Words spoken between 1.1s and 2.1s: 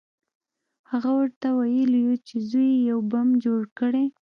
ورته ویلي